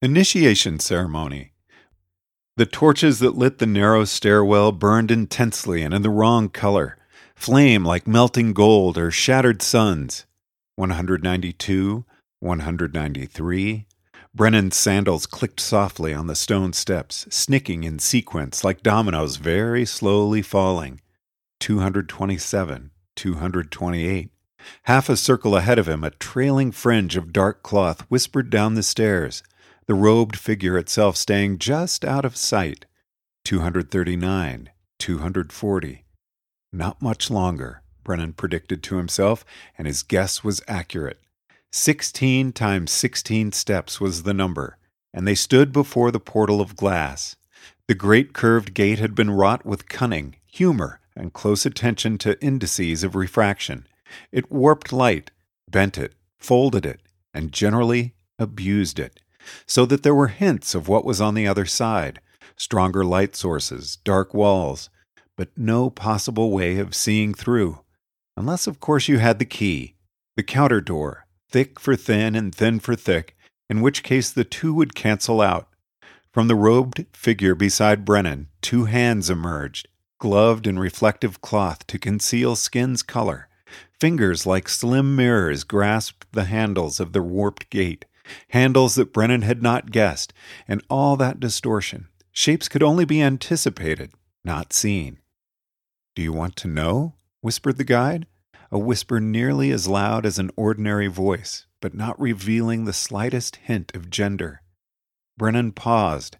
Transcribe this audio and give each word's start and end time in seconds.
Initiation 0.00 0.78
Ceremony 0.78 1.54
The 2.56 2.66
torches 2.66 3.18
that 3.18 3.34
lit 3.34 3.58
the 3.58 3.66
narrow 3.66 4.04
stairwell 4.04 4.70
burned 4.70 5.10
intensely 5.10 5.82
and 5.82 5.92
in 5.92 6.02
the 6.02 6.08
wrong 6.08 6.50
color, 6.50 6.96
flame 7.34 7.84
like 7.84 8.06
melting 8.06 8.52
gold 8.52 8.96
or 8.96 9.10
shattered 9.10 9.60
suns. 9.60 10.24
192, 10.76 12.04
193. 12.38 13.86
Brennan's 14.32 14.76
sandals 14.76 15.26
clicked 15.26 15.58
softly 15.58 16.14
on 16.14 16.28
the 16.28 16.36
stone 16.36 16.72
steps, 16.72 17.26
snicking 17.28 17.82
in 17.82 17.98
sequence 17.98 18.62
like 18.62 18.84
dominoes 18.84 19.34
very 19.34 19.84
slowly 19.84 20.42
falling. 20.42 21.00
227, 21.58 22.92
228. 23.16 24.30
Half 24.84 25.08
a 25.08 25.16
circle 25.16 25.56
ahead 25.56 25.80
of 25.80 25.88
him, 25.88 26.04
a 26.04 26.10
trailing 26.10 26.70
fringe 26.70 27.16
of 27.16 27.32
dark 27.32 27.64
cloth 27.64 28.02
whispered 28.02 28.48
down 28.48 28.74
the 28.74 28.84
stairs, 28.84 29.42
the 29.88 29.94
robed 29.94 30.36
figure 30.36 30.76
itself 30.76 31.16
staying 31.16 31.58
just 31.58 32.04
out 32.04 32.26
of 32.26 32.36
sight. 32.36 32.84
239, 33.46 34.68
240. 34.98 36.04
Not 36.70 37.00
much 37.00 37.30
longer, 37.30 37.82
Brennan 38.04 38.34
predicted 38.34 38.82
to 38.82 38.98
himself, 38.98 39.46
and 39.78 39.86
his 39.86 40.02
guess 40.02 40.44
was 40.44 40.62
accurate. 40.68 41.18
Sixteen 41.72 42.52
times 42.52 42.90
sixteen 42.90 43.50
steps 43.52 43.98
was 43.98 44.24
the 44.24 44.34
number, 44.34 44.76
and 45.14 45.26
they 45.26 45.34
stood 45.34 45.72
before 45.72 46.10
the 46.10 46.20
portal 46.20 46.60
of 46.60 46.76
glass. 46.76 47.36
The 47.86 47.94
great 47.94 48.34
curved 48.34 48.74
gate 48.74 48.98
had 48.98 49.14
been 49.14 49.30
wrought 49.30 49.64
with 49.64 49.88
cunning, 49.88 50.36
humor, 50.46 51.00
and 51.16 51.32
close 51.32 51.64
attention 51.64 52.18
to 52.18 52.42
indices 52.42 53.02
of 53.02 53.14
refraction. 53.14 53.86
It 54.32 54.52
warped 54.52 54.92
light, 54.92 55.30
bent 55.70 55.96
it, 55.96 56.12
folded 56.38 56.84
it, 56.84 57.00
and 57.32 57.52
generally 57.52 58.14
abused 58.38 58.98
it, 58.98 59.20
so 59.66 59.86
that 59.86 60.02
there 60.02 60.14
were 60.14 60.28
hints 60.28 60.74
of 60.74 60.88
what 60.88 61.04
was 61.04 61.20
on 61.20 61.34
the 61.34 61.46
other 61.46 61.66
side 61.66 62.20
stronger 62.56 63.04
light 63.04 63.36
sources, 63.36 63.98
dark 64.02 64.34
walls, 64.34 64.90
but 65.36 65.48
no 65.56 65.88
possible 65.88 66.50
way 66.50 66.78
of 66.78 66.94
seeing 66.94 67.32
through. 67.32 67.78
Unless, 68.36 68.66
of 68.66 68.80
course, 68.80 69.06
you 69.06 69.18
had 69.18 69.38
the 69.38 69.44
key, 69.44 69.94
the 70.36 70.42
counter 70.42 70.80
door, 70.80 71.26
thick 71.48 71.78
for 71.78 71.94
thin 71.94 72.34
and 72.34 72.52
thin 72.52 72.80
for 72.80 72.96
thick, 72.96 73.36
in 73.70 73.80
which 73.80 74.02
case 74.02 74.30
the 74.30 74.44
two 74.44 74.74
would 74.74 74.94
cancel 74.94 75.40
out. 75.40 75.68
From 76.32 76.48
the 76.48 76.54
robed 76.54 77.06
figure 77.12 77.54
beside 77.54 78.04
Brennan, 78.04 78.48
two 78.60 78.84
hands 78.84 79.30
emerged, 79.30 79.88
gloved 80.18 80.66
in 80.66 80.78
reflective 80.78 81.40
cloth 81.40 81.86
to 81.86 81.98
conceal 81.98 82.56
skin's 82.56 83.02
color. 83.02 83.48
Fingers 83.98 84.46
like 84.46 84.68
slim 84.68 85.16
mirrors 85.16 85.64
grasped 85.64 86.26
the 86.32 86.44
handles 86.44 87.00
of 87.00 87.12
the 87.12 87.22
warped 87.22 87.70
gate, 87.70 88.04
handles 88.48 88.94
that 88.94 89.12
Brennan 89.12 89.42
had 89.42 89.62
not 89.62 89.90
guessed, 89.90 90.32
and 90.66 90.82
all 90.88 91.16
that 91.16 91.40
distortion. 91.40 92.08
Shapes 92.32 92.68
could 92.68 92.82
only 92.82 93.04
be 93.04 93.22
anticipated, 93.22 94.12
not 94.44 94.72
seen. 94.72 95.18
Do 96.14 96.22
you 96.22 96.32
want 96.32 96.56
to 96.56 96.68
know? 96.68 97.14
whispered 97.40 97.78
the 97.78 97.84
guide, 97.84 98.26
a 98.70 98.78
whisper 98.78 99.20
nearly 99.20 99.70
as 99.70 99.88
loud 99.88 100.26
as 100.26 100.38
an 100.38 100.50
ordinary 100.56 101.06
voice, 101.06 101.66
but 101.80 101.94
not 101.94 102.20
revealing 102.20 102.84
the 102.84 102.92
slightest 102.92 103.56
hint 103.56 103.94
of 103.94 104.10
gender. 104.10 104.62
Brennan 105.36 105.72
paused. 105.72 106.36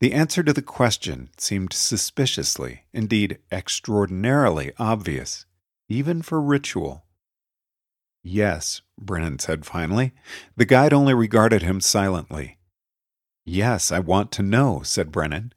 The 0.00 0.12
answer 0.12 0.42
to 0.42 0.52
the 0.52 0.62
question 0.62 1.30
seemed 1.38 1.72
suspiciously, 1.72 2.82
indeed 2.92 3.38
extraordinarily 3.52 4.72
obvious, 4.78 5.46
even 5.88 6.22
for 6.22 6.42
ritual. 6.42 7.04
Yes, 8.22 8.82
Brennan 8.98 9.38
said 9.38 9.66
finally. 9.66 10.12
The 10.56 10.64
guide 10.64 10.92
only 10.92 11.14
regarded 11.14 11.62
him 11.62 11.80
silently. 11.80 12.58
Yes, 13.44 13.90
I 13.90 13.98
want 13.98 14.30
to 14.32 14.42
know, 14.42 14.82
said 14.84 15.10
Brennan. 15.10 15.52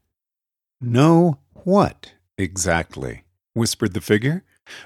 Know 0.81 1.39
what 1.53 2.13
exactly? 2.37 3.23
whispered 3.53 3.93
the 3.93 4.01
figure. 4.01 4.43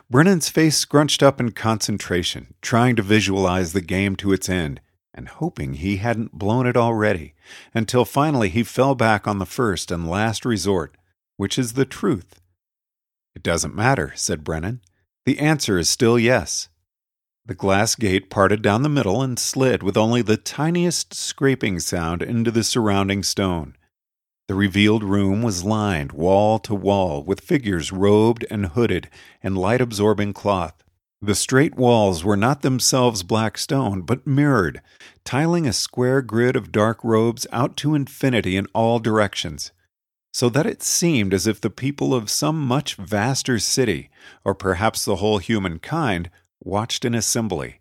Brennan's 0.09 0.49
face 0.49 0.77
scrunched 0.77 1.23
up 1.23 1.39
in 1.39 1.51
concentration, 1.51 2.53
trying 2.61 2.95
to 2.97 3.01
visualize 3.01 3.71
the 3.71 3.81
game 3.81 4.15
to 4.17 4.33
its 4.33 4.49
end, 4.49 4.81
and 5.13 5.29
hoping 5.29 5.75
he 5.75 5.97
hadn't 5.97 6.37
blown 6.37 6.67
it 6.67 6.75
already, 6.75 7.33
until 7.73 8.03
finally 8.05 8.49
he 8.49 8.63
fell 8.63 8.93
back 8.93 9.25
on 9.27 9.39
the 9.39 9.45
first 9.45 9.89
and 9.89 10.09
last 10.09 10.45
resort, 10.45 10.95
which 11.37 11.57
is 11.57 11.73
the 11.73 11.85
truth. 11.85 12.41
It 13.35 13.41
doesn't 13.41 13.75
matter, 13.75 14.11
said 14.15 14.43
Brennan. 14.43 14.81
The 15.25 15.39
answer 15.39 15.79
is 15.79 15.87
still 15.87 16.19
yes. 16.19 16.67
The 17.49 17.55
glass 17.55 17.95
gate 17.95 18.29
parted 18.29 18.61
down 18.61 18.83
the 18.83 18.89
middle 18.89 19.23
and 19.23 19.39
slid 19.39 19.81
with 19.81 19.97
only 19.97 20.21
the 20.21 20.37
tiniest 20.37 21.15
scraping 21.15 21.79
sound 21.79 22.21
into 22.21 22.51
the 22.51 22.63
surrounding 22.63 23.23
stone. 23.23 23.75
The 24.47 24.53
revealed 24.53 25.03
room 25.03 25.41
was 25.41 25.63
lined 25.63 26.11
wall 26.11 26.59
to 26.59 26.75
wall 26.75 27.23
with 27.23 27.41
figures 27.41 27.91
robed 27.91 28.45
and 28.51 28.67
hooded 28.67 29.09
in 29.41 29.55
light 29.55 29.81
absorbing 29.81 30.31
cloth. 30.31 30.83
The 31.23 31.33
straight 31.33 31.75
walls 31.75 32.23
were 32.23 32.37
not 32.37 32.61
themselves 32.61 33.23
black 33.23 33.57
stone, 33.57 34.03
but 34.03 34.27
mirrored, 34.27 34.79
tiling 35.25 35.65
a 35.65 35.73
square 35.73 36.21
grid 36.21 36.55
of 36.55 36.71
dark 36.71 37.03
robes 37.03 37.47
out 37.51 37.75
to 37.77 37.95
infinity 37.95 38.57
in 38.57 38.67
all 38.75 38.99
directions, 38.99 39.71
so 40.31 40.49
that 40.49 40.67
it 40.67 40.83
seemed 40.83 41.33
as 41.33 41.47
if 41.47 41.59
the 41.59 41.71
people 41.71 42.13
of 42.13 42.29
some 42.29 42.61
much 42.63 42.93
vaster 42.93 43.57
city, 43.57 44.11
or 44.45 44.53
perhaps 44.53 45.03
the 45.03 45.15
whole 45.15 45.39
humankind, 45.39 46.29
watched 46.61 47.05
an 47.05 47.15
assembly. 47.15 47.79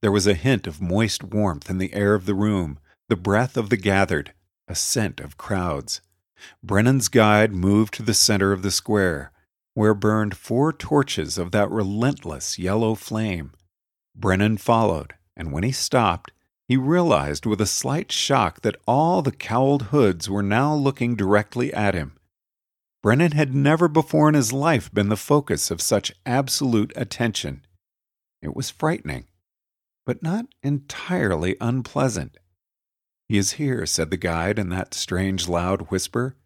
There 0.00 0.12
was 0.12 0.26
a 0.26 0.34
hint 0.34 0.66
of 0.66 0.80
moist 0.80 1.24
warmth 1.24 1.68
in 1.70 1.78
the 1.78 1.92
air 1.94 2.14
of 2.14 2.26
the 2.26 2.34
room, 2.34 2.78
the 3.08 3.16
breath 3.16 3.56
of 3.56 3.70
the 3.70 3.76
gathered, 3.76 4.32
a 4.68 4.74
scent 4.74 5.20
of 5.20 5.36
crowds. 5.36 6.00
Brennan's 6.62 7.08
guide 7.08 7.52
moved 7.52 7.94
to 7.94 8.02
the 8.02 8.14
center 8.14 8.52
of 8.52 8.62
the 8.62 8.70
square, 8.70 9.32
where 9.74 9.94
burned 9.94 10.36
four 10.36 10.72
torches 10.72 11.38
of 11.38 11.50
that 11.52 11.70
relentless 11.70 12.58
yellow 12.58 12.94
flame. 12.94 13.52
Brennan 14.14 14.56
followed, 14.56 15.14
and 15.36 15.52
when 15.52 15.62
he 15.62 15.72
stopped, 15.72 16.32
he 16.66 16.76
realized 16.76 17.46
with 17.46 17.60
a 17.60 17.66
slight 17.66 18.12
shock 18.12 18.60
that 18.60 18.76
all 18.86 19.22
the 19.22 19.32
cowled 19.32 19.84
hoods 19.84 20.28
were 20.28 20.42
now 20.42 20.74
looking 20.74 21.16
directly 21.16 21.72
at 21.72 21.94
him. 21.94 22.12
Brennan 23.02 23.32
had 23.32 23.54
never 23.54 23.88
before 23.88 24.28
in 24.28 24.34
his 24.34 24.52
life 24.52 24.92
been 24.92 25.08
the 25.08 25.16
focus 25.16 25.70
of 25.70 25.80
such 25.80 26.12
absolute 26.26 26.92
attention. 26.94 27.62
It 28.42 28.54
was 28.54 28.70
frightening, 28.70 29.26
but 30.06 30.22
not 30.22 30.46
entirely 30.62 31.56
unpleasant. 31.60 32.38
He 33.28 33.36
is 33.36 33.52
here, 33.52 33.84
said 33.84 34.10
the 34.10 34.16
guide 34.16 34.58
in 34.58 34.68
that 34.70 34.94
strange 34.94 35.48
loud 35.48 35.90
whisper. 35.90 36.36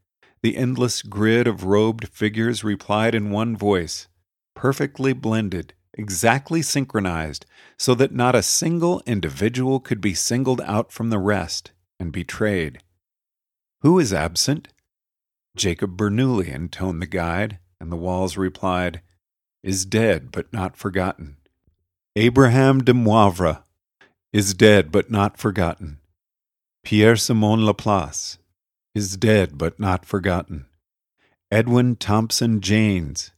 The 0.43 0.57
endless 0.57 1.03
grid 1.03 1.47
of 1.47 1.65
robed 1.65 2.09
figures 2.09 2.65
replied 2.65 3.15
in 3.15 3.31
one 3.31 3.57
voice, 3.57 4.09
perfectly 4.57 5.13
blended, 5.13 5.75
exactly 5.95 6.63
synchronized, 6.63 7.47
so 7.79 7.95
that 7.95 8.13
not 8.13 8.35
a 8.35 8.43
single 8.43 9.03
individual 9.07 9.79
could 9.79 10.01
be 10.01 10.15
singled 10.15 10.61
out 10.63 10.91
from 10.91 11.11
the 11.11 11.21
rest 11.21 11.71
and 12.01 12.11
betrayed. 12.11 12.83
Who 13.83 13.99
is 13.99 14.13
absent? 14.13 14.69
Jacob 15.57 15.97
Bernoulli, 15.97 16.49
intoned 16.49 17.03
the 17.03 17.07
guide, 17.07 17.59
and 17.81 17.93
the 17.93 17.97
walls 17.97 18.37
replied, 18.37 19.03
Is 19.63 19.85
dead 19.85 20.33
but 20.33 20.53
not 20.53 20.77
forgotten. 20.77 21.37
Abraham 22.15 22.85
de 22.85 22.93
Moivre 22.93 23.63
is 24.35 24.53
dead 24.53 24.93
but 24.93 25.11
not 25.11 25.39
forgotten. 25.39 25.99
Pierre 26.85 27.17
Simon 27.17 27.65
Laplace 27.65 28.37
is 28.95 29.17
dead 29.17 29.57
but 29.57 29.81
not 29.81 30.05
forgotten. 30.05 30.67
Edwin 31.51 31.97
Thompson 31.97 32.61
Jaynes 32.61 33.31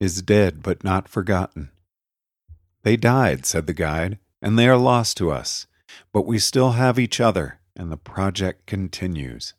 is 0.00 0.22
dead 0.22 0.62
but 0.62 0.82
not 0.82 1.10
forgotten. 1.10 1.72
They 2.84 2.96
died, 2.96 3.44
said 3.44 3.66
the 3.66 3.74
guide, 3.74 4.18
and 4.40 4.58
they 4.58 4.66
are 4.66 4.78
lost 4.78 5.18
to 5.18 5.30
us, 5.30 5.66
but 6.10 6.24
we 6.24 6.38
still 6.38 6.72
have 6.72 6.98
each 6.98 7.20
other, 7.20 7.60
and 7.76 7.92
the 7.92 7.98
project 7.98 8.64
continues. 8.64 9.52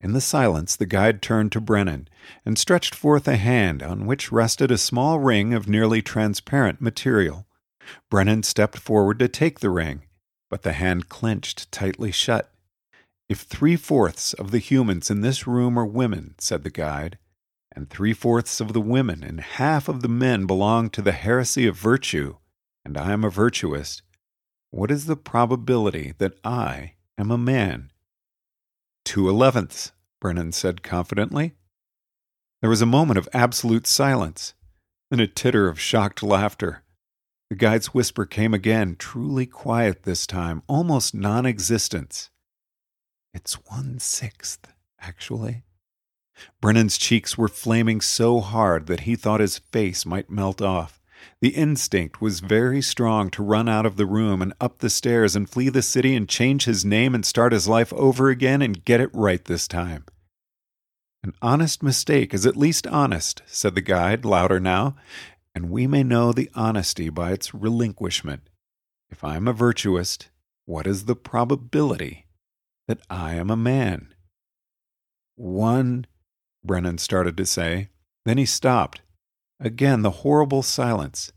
In 0.00 0.14
the 0.14 0.22
silence, 0.22 0.74
the 0.74 0.86
guide 0.86 1.20
turned 1.20 1.52
to 1.52 1.60
Brennan 1.60 2.08
and 2.46 2.56
stretched 2.56 2.94
forth 2.94 3.28
a 3.28 3.36
hand 3.36 3.82
on 3.82 4.06
which 4.06 4.32
rested 4.32 4.70
a 4.70 4.78
small 4.78 5.18
ring 5.18 5.52
of 5.52 5.68
nearly 5.68 6.00
transparent 6.00 6.80
material. 6.80 7.46
Brennan 8.10 8.42
stepped 8.42 8.78
forward 8.78 9.18
to 9.18 9.28
take 9.28 9.60
the 9.60 9.70
ring, 9.70 10.02
but 10.50 10.62
the 10.62 10.72
hand 10.72 11.08
clenched 11.08 11.70
tightly 11.72 12.10
shut. 12.10 12.52
If 13.28 13.40
three 13.40 13.76
fourths 13.76 14.32
of 14.32 14.50
the 14.50 14.58
humans 14.58 15.10
in 15.10 15.20
this 15.20 15.46
room 15.46 15.78
are 15.78 15.86
women, 15.86 16.34
said 16.38 16.64
the 16.64 16.70
guide, 16.70 17.18
and 17.72 17.88
three 17.88 18.12
fourths 18.12 18.60
of 18.60 18.72
the 18.72 18.80
women 18.80 19.22
and 19.22 19.40
half 19.40 19.88
of 19.88 20.02
the 20.02 20.08
men 20.08 20.46
belong 20.46 20.90
to 20.90 21.02
the 21.02 21.12
heresy 21.12 21.66
of 21.66 21.76
virtue, 21.76 22.36
and 22.84 22.98
I 22.98 23.12
am 23.12 23.24
a 23.24 23.30
virtuist, 23.30 24.02
what 24.70 24.90
is 24.90 25.06
the 25.06 25.16
probability 25.16 26.14
that 26.18 26.34
I 26.44 26.94
am 27.18 27.30
a 27.30 27.38
man? 27.38 27.90
Two 29.04 29.28
elevenths, 29.28 29.92
Brennan 30.20 30.52
said 30.52 30.82
confidently. 30.82 31.54
There 32.60 32.70
was 32.70 32.82
a 32.82 32.86
moment 32.86 33.18
of 33.18 33.28
absolute 33.32 33.86
silence, 33.86 34.54
then 35.10 35.20
a 35.20 35.26
titter 35.26 35.68
of 35.68 35.80
shocked 35.80 36.22
laughter. 36.22 36.82
The 37.50 37.56
guide's 37.56 37.88
whisper 37.88 38.26
came 38.26 38.54
again, 38.54 38.94
truly 38.96 39.44
quiet 39.44 40.04
this 40.04 40.24
time, 40.24 40.62
almost 40.68 41.14
non 41.14 41.44
existent. 41.44 42.30
It's 43.34 43.54
one 43.66 43.98
sixth, 43.98 44.72
actually. 45.00 45.64
Brennan's 46.60 46.96
cheeks 46.96 47.36
were 47.36 47.48
flaming 47.48 48.00
so 48.00 48.38
hard 48.38 48.86
that 48.86 49.00
he 49.00 49.16
thought 49.16 49.40
his 49.40 49.58
face 49.58 50.06
might 50.06 50.30
melt 50.30 50.62
off. 50.62 51.00
The 51.40 51.50
instinct 51.50 52.20
was 52.20 52.40
very 52.40 52.80
strong 52.80 53.30
to 53.30 53.42
run 53.42 53.68
out 53.68 53.84
of 53.84 53.96
the 53.96 54.06
room 54.06 54.40
and 54.40 54.54
up 54.60 54.78
the 54.78 54.88
stairs 54.88 55.34
and 55.34 55.50
flee 55.50 55.68
the 55.68 55.82
city 55.82 56.14
and 56.14 56.28
change 56.28 56.64
his 56.64 56.84
name 56.84 57.14
and 57.16 57.26
start 57.26 57.52
his 57.52 57.68
life 57.68 57.92
over 57.92 58.30
again 58.30 58.62
and 58.62 58.84
get 58.84 59.00
it 59.00 59.10
right 59.12 59.44
this 59.44 59.66
time. 59.66 60.04
An 61.22 61.34
honest 61.42 61.82
mistake 61.82 62.32
is 62.32 62.46
at 62.46 62.56
least 62.56 62.86
honest, 62.86 63.42
said 63.46 63.74
the 63.74 63.82
guide, 63.82 64.24
louder 64.24 64.60
now, 64.60 64.96
and 65.54 65.70
we 65.70 65.86
may 65.86 66.02
know 66.02 66.32
the 66.32 66.50
honesty 66.54 67.08
by 67.08 67.32
its 67.32 67.54
relinquishment. 67.54 68.48
If 69.10 69.24
I 69.24 69.36
am 69.36 69.48
a 69.48 69.52
virtuist, 69.52 70.30
what 70.66 70.86
is 70.86 71.04
the 71.04 71.16
probability 71.16 72.26
that 72.86 73.00
I 73.10 73.34
am 73.34 73.50
a 73.50 73.56
man? 73.56 74.14
One, 75.36 76.06
Brennan 76.64 76.98
started 76.98 77.36
to 77.36 77.46
say. 77.46 77.88
Then 78.24 78.38
he 78.38 78.46
stopped. 78.46 79.00
Again, 79.58 80.02
the 80.02 80.10
horrible 80.10 80.62
silence. 80.62 81.32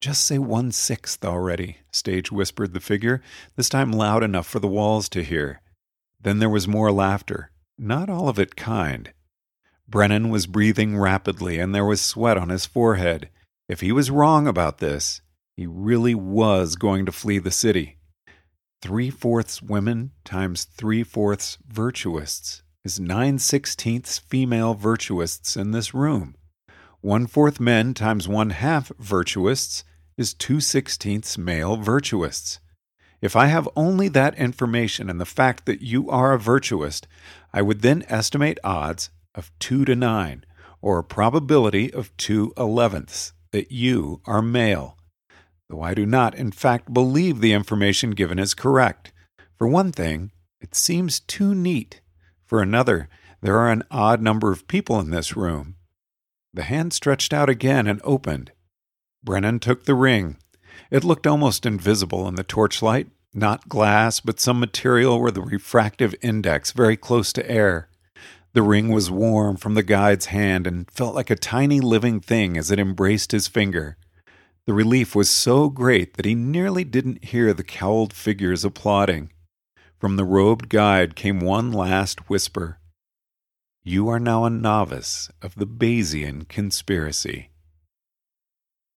Just 0.00 0.24
say 0.24 0.38
one 0.38 0.72
sixth 0.72 1.24
already, 1.24 1.78
Stage 1.92 2.32
whispered 2.32 2.72
the 2.72 2.80
figure, 2.80 3.20
this 3.56 3.68
time 3.68 3.92
loud 3.92 4.22
enough 4.22 4.46
for 4.46 4.58
the 4.58 4.68
walls 4.68 5.08
to 5.10 5.22
hear. 5.22 5.60
Then 6.20 6.38
there 6.38 6.48
was 6.48 6.66
more 6.66 6.90
laughter, 6.90 7.50
not 7.76 8.08
all 8.08 8.28
of 8.28 8.38
it 8.38 8.56
kind. 8.56 9.12
Brennan 9.90 10.30
was 10.30 10.46
breathing 10.46 10.96
rapidly, 10.96 11.58
and 11.58 11.74
there 11.74 11.84
was 11.84 12.00
sweat 12.00 12.36
on 12.36 12.48
his 12.48 12.64
forehead. 12.64 13.28
If 13.68 13.80
he 13.80 13.90
was 13.90 14.10
wrong 14.10 14.46
about 14.46 14.78
this, 14.78 15.20
he 15.56 15.66
really 15.66 16.14
was 16.14 16.76
going 16.76 17.06
to 17.06 17.12
flee 17.12 17.38
the 17.38 17.50
city. 17.50 17.98
Three 18.80 19.10
fourths 19.10 19.60
women 19.60 20.12
times 20.24 20.64
three 20.64 21.02
fourths 21.02 21.58
virtuists 21.66 22.62
is 22.84 23.00
nine 23.00 23.38
sixteenths 23.40 24.18
female 24.18 24.74
virtuists 24.74 25.56
in 25.56 25.72
this 25.72 25.92
room. 25.92 26.36
One 27.00 27.26
fourth 27.26 27.58
men 27.58 27.92
times 27.92 28.28
one 28.28 28.50
half 28.50 28.92
virtuists 28.98 29.84
is 30.16 30.34
two 30.34 30.60
sixteenths 30.60 31.36
male 31.36 31.76
virtuists. 31.76 32.60
If 33.20 33.34
I 33.34 33.46
have 33.46 33.68
only 33.74 34.08
that 34.08 34.38
information 34.38 35.10
and 35.10 35.20
the 35.20 35.26
fact 35.26 35.66
that 35.66 35.82
you 35.82 36.08
are 36.08 36.32
a 36.32 36.38
virtuist, 36.38 37.08
I 37.52 37.60
would 37.60 37.82
then 37.82 38.04
estimate 38.08 38.58
odds 38.62 39.10
of 39.34 39.50
2 39.58 39.84
to 39.84 39.94
9, 39.94 40.44
or 40.80 40.98
a 40.98 41.04
probability 41.04 41.92
of 41.92 42.16
2 42.16 42.54
elevenths 42.56 43.32
that 43.52 43.70
you 43.70 44.20
are 44.26 44.42
male 44.42 44.96
though 45.70 45.82
I 45.82 45.94
do 45.94 46.04
not, 46.04 46.34
in 46.34 46.50
fact, 46.50 46.92
believe 46.92 47.40
the 47.40 47.52
information 47.52 48.10
given 48.10 48.38
is 48.38 48.54
correct. 48.54 49.12
For 49.56 49.68
one 49.68 49.92
thing, 49.92 50.32
it 50.60 50.74
seems 50.74 51.20
too 51.20 51.54
neat. 51.54 52.00
For 52.44 52.60
another, 52.60 53.08
there 53.40 53.56
are 53.58 53.70
an 53.70 53.84
odd 53.90 54.20
number 54.20 54.50
of 54.52 54.68
people 54.68 54.98
in 54.98 55.10
this 55.10 55.36
room. 55.36 55.76
The 56.52 56.64
hand 56.64 56.92
stretched 56.92 57.32
out 57.32 57.48
again 57.48 57.86
and 57.86 58.00
opened. 58.02 58.50
Brennan 59.22 59.60
took 59.60 59.84
the 59.84 59.94
ring. 59.94 60.38
It 60.90 61.04
looked 61.04 61.26
almost 61.26 61.64
invisible 61.64 62.26
in 62.26 62.34
the 62.34 62.42
torchlight, 62.42 63.06
not 63.32 63.68
glass, 63.68 64.18
but 64.18 64.40
some 64.40 64.58
material 64.58 65.22
with 65.22 65.36
a 65.36 65.42
refractive 65.42 66.14
index 66.20 66.72
very 66.72 66.96
close 66.96 67.32
to 67.34 67.48
air. 67.48 67.88
The 68.52 68.62
ring 68.62 68.88
was 68.88 69.10
warm 69.10 69.56
from 69.56 69.74
the 69.74 69.82
guide's 69.82 70.26
hand 70.26 70.66
and 70.66 70.90
felt 70.90 71.14
like 71.14 71.30
a 71.30 71.36
tiny 71.36 71.80
living 71.80 72.20
thing 72.20 72.56
as 72.56 72.70
it 72.70 72.80
embraced 72.80 73.30
his 73.30 73.46
finger. 73.46 73.96
The 74.66 74.72
relief 74.74 75.14
was 75.14 75.30
so 75.30 75.68
great 75.68 76.14
that 76.14 76.24
he 76.24 76.34
nearly 76.34 76.82
didn't 76.82 77.26
hear 77.26 77.52
the 77.52 77.62
cowled 77.62 78.12
figures 78.12 78.64
applauding. 78.64 79.32
From 79.98 80.16
the 80.16 80.24
robed 80.24 80.68
guide 80.68 81.14
came 81.14 81.40
one 81.40 81.72
last 81.72 82.28
whisper 82.28 82.78
You 83.84 84.08
are 84.08 84.20
now 84.20 84.44
a 84.44 84.50
novice 84.50 85.30
of 85.42 85.54
the 85.54 85.66
Bayesian 85.66 86.48
conspiracy. 86.48 87.49